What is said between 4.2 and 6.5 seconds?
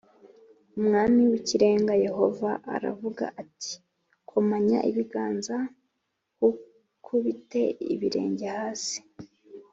komanya ibiganza h